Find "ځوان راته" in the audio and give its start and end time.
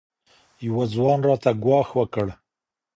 0.93-1.51